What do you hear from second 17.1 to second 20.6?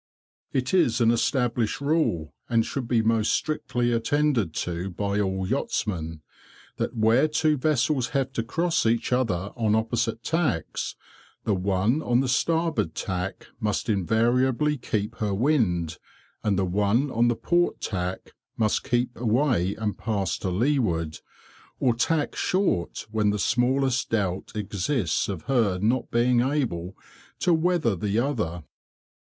on the port tack must keep away and pass to